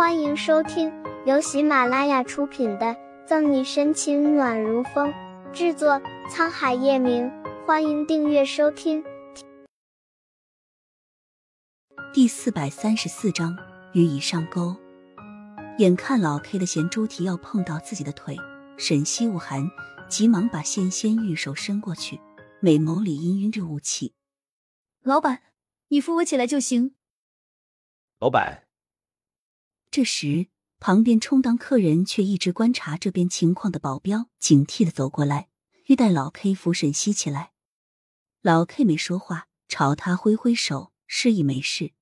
[0.00, 0.90] 欢迎收听
[1.26, 2.86] 由喜马拉雅出品的
[3.26, 5.12] 《赠你深情暖如风》，
[5.52, 7.30] 制作沧海夜明。
[7.66, 9.04] 欢迎订阅收听。
[12.14, 13.54] 第四百三十四章，
[13.92, 14.74] 鱼已上钩。
[15.76, 18.34] 眼看老 K 的咸猪蹄要碰到自己的腿，
[18.78, 19.70] 沈西无寒
[20.08, 22.18] 急忙把纤纤玉手伸过去，
[22.60, 24.14] 美眸里氤氲着雾气。
[25.02, 25.42] 老板，
[25.88, 26.94] 你扶我起来就行。
[28.18, 28.62] 老板。
[29.90, 30.46] 这时，
[30.78, 35.48] 旁边充当客人却一直观察这边情况的保镖警惕的走过来，
[35.86, 37.52] 欲带老 K 扶沈西起来。
[38.40, 41.92] 老 K 没说话，朝他挥挥手，示意没事。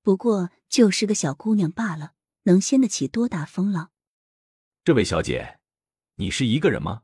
[0.00, 3.90] 不过就是个小姑娘罢了，能掀得起多大风浪？
[4.82, 5.60] 这位小姐，
[6.14, 7.02] 你是一个人吗？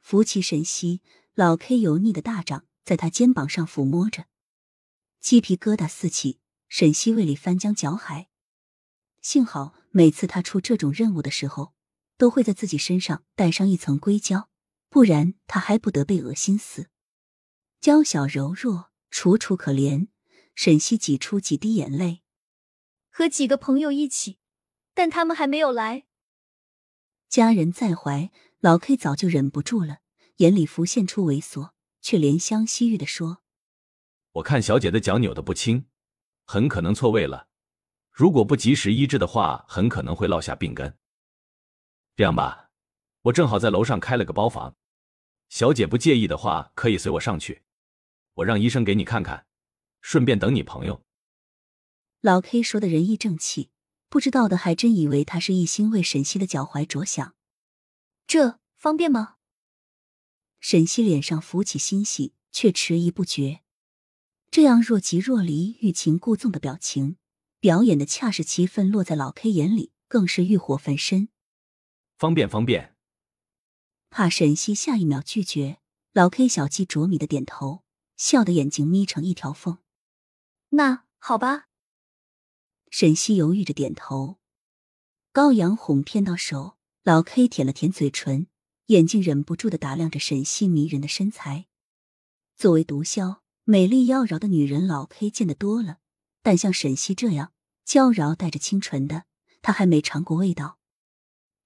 [0.00, 1.02] 扶起沈西，
[1.34, 4.24] 老 K 油腻的大掌在他肩膀上抚摸着，
[5.20, 6.40] 鸡皮疙瘩四起，
[6.70, 8.29] 沈西胃里翻江搅海。
[9.20, 11.74] 幸好每次他出这种任务的时候，
[12.16, 14.48] 都会在自己身上带上一层硅胶，
[14.88, 16.88] 不然他还不得被恶心死。
[17.80, 20.08] 娇小柔弱，楚楚可怜。
[20.56, 22.22] 沈西挤出几滴眼泪，
[23.08, 24.38] 和几个朋友一起，
[24.92, 26.04] 但他们还没有来。
[27.30, 30.00] 家人在怀，老 K 早就忍不住了，
[30.36, 31.70] 眼里浮现出猥琐，
[32.02, 33.42] 却怜香惜玉的说
[34.32, 35.86] ：“我看小姐的脚扭的不轻，
[36.44, 37.48] 很可能错位了。
[38.10, 40.96] 如果不及时医治的话，很可能会落下病根。
[42.16, 42.70] 这样吧，
[43.22, 44.76] 我正好在楼上开了个包房，
[45.48, 47.62] 小姐不介意的话，可以随我上去。
[48.34, 49.46] 我让医生给你看看。”
[50.02, 51.04] 顺便等你朋友。
[52.22, 53.68] 老 K 说的仁义正气，
[54.08, 57.34] 不知道的还真以为他是一心为沈西的脚踝着想。
[58.26, 59.36] 这方便吗？
[60.58, 63.60] 沈西脸上浮起欣喜，却迟疑不决。
[64.50, 67.18] 这样若即若离、欲擒故纵的表情，
[67.60, 71.28] 表演的恰是其分，落在老 K 眼里更是欲火焚身。
[72.16, 72.96] 方便方便。
[74.08, 75.78] 怕沈西下一秒拒绝，
[76.12, 77.84] 老 K 小鸡啄米的点头，
[78.16, 79.78] 笑的眼睛眯成一条缝。
[80.70, 81.68] 那好吧，
[82.90, 84.38] 沈西犹豫着点头。
[85.30, 88.46] 高阳哄骗到手，老 K 舔了舔嘴唇，
[88.86, 91.66] 眼睛忍不住的打量着沈西迷人的身材。
[92.56, 95.98] 作为毒枭，美丽妖娆的女人老 K 见得多了，
[96.42, 97.52] 但像沈西这样
[97.90, 99.24] 娇娆带着清纯的，
[99.62, 100.78] 他还没尝过味道。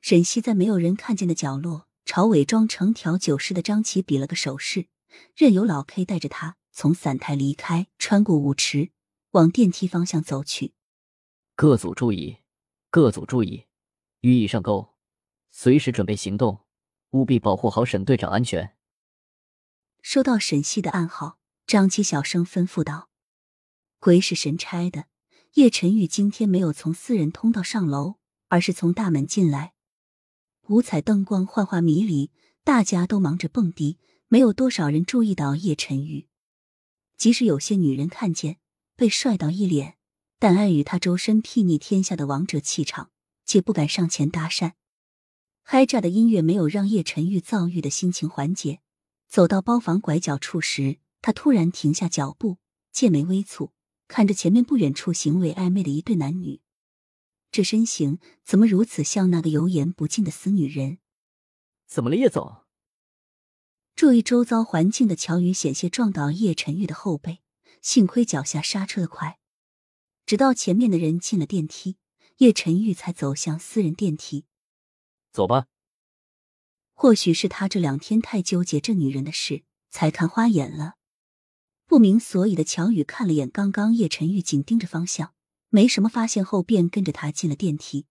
[0.00, 4.86] 沈西在没有人看见的角落，朝伪装成调酒师的张琪比了个手势，
[5.34, 6.56] 任由老 K 带着他。
[6.70, 8.92] 从散台离开，穿过舞池，
[9.32, 10.74] 往电梯方向走去。
[11.56, 12.36] 各组注意，
[12.88, 13.66] 各组注意，
[14.20, 14.94] 鱼已上钩，
[15.50, 16.64] 随时准备行动，
[17.10, 18.76] 务必保护好沈队长安全。
[20.00, 23.10] 收到沈西的暗号，张琪小声吩咐道
[23.98, 25.06] ：“鬼使神差的，
[25.54, 28.14] 叶晨玉今天没有从私人通道上楼，
[28.48, 29.74] 而是从大门进来。
[30.68, 32.30] 五彩灯光幻化迷离，
[32.64, 33.98] 大家都忙着蹦迪，
[34.28, 36.26] 没有多少人注意到叶晨玉。”
[37.18, 38.56] 即使有些女人看见
[38.96, 39.98] 被帅到一脸，
[40.38, 43.10] 但碍于他周身睥睨天下的王者气场，
[43.44, 44.72] 且不敢上前搭讪。
[45.62, 48.80] 嗨炸的音乐没有让叶晨玉躁郁的心情缓解。
[49.28, 52.56] 走到包房拐角处时，他突然停下脚步，
[52.90, 53.72] 剑眉微蹙，
[54.12, 56.60] 看着前面不远处行为暧昧的一对男女。
[57.50, 60.98] 这身形怎么如此像那个油盐不进的死女人？
[61.86, 62.66] 怎么了，叶总？
[63.96, 67.40] 注意周遭环境的乔宇险些撞到叶晨玉的后背，
[67.80, 69.38] 幸亏脚下刹车的快。
[70.26, 71.96] 直到前面的人进了电梯，
[72.36, 74.44] 叶晨玉才走向私人电梯。
[75.30, 75.68] 走吧。
[76.92, 80.96] 或许是他这两天太纠结这女人的事，才看花眼了。
[81.92, 85.34] 不明所以的乔宇看了眼刚刚叶晨玉紧盯着方向，
[85.68, 88.06] 没什么发现后，便跟着他进了电梯。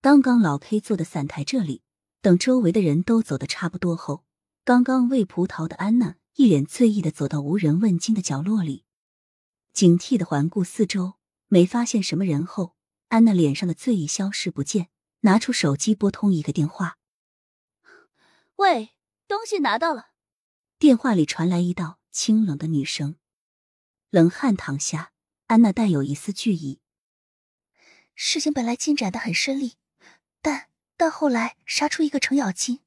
[0.00, 1.82] 刚刚老 K 坐的散台这里，
[2.20, 4.24] 等周围的人都走的差不多后。
[4.64, 8.82] 刚刚喂葡萄的安娜一脸醉意的走到无人问津的角落里，
[9.72, 11.12] 警惕的环顾四周，
[11.46, 12.74] 没发现什么人后，
[13.10, 14.88] 安娜脸上的醉意消失不见，
[15.20, 16.98] 拿出手机拨通一个电话
[18.58, 18.96] ：“喂，
[19.28, 20.08] 东西拿到了。”
[20.80, 23.14] 电话里传来一道清冷的女声。
[24.10, 25.12] 冷汗淌下，
[25.46, 26.80] 安娜带有一丝惧意
[28.16, 29.76] ：“事情本来进展的很顺利，
[30.42, 30.66] 但
[30.96, 32.80] 但后来杀出一个程咬金。”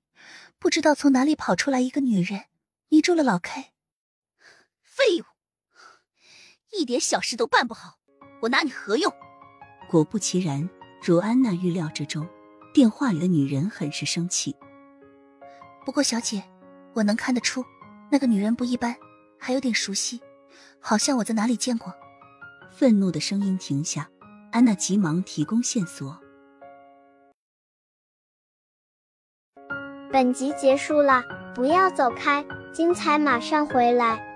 [0.60, 2.48] 不知道从哪里跑出来一个女人，
[2.90, 3.72] 迷住了老 K。
[4.84, 5.24] 废物，
[6.78, 8.00] 一点小事都办不好，
[8.42, 9.14] 我拿你何用？
[9.90, 10.70] 果不其然，
[11.02, 12.28] 如安娜预料之中，
[12.74, 14.54] 电话里的女人很是生气。
[15.86, 16.44] 不过小姐，
[16.96, 17.64] 我能看得出
[18.12, 18.94] 那个女人不一般，
[19.44, 20.22] 还有点熟悉，
[20.80, 21.92] 好像我在哪里见过。
[22.70, 24.08] 愤怒的声音停下，
[24.52, 26.16] 安娜急忙提供线索。
[30.12, 31.24] 本集结束了，
[31.56, 34.31] 不要走开，精彩马上回来。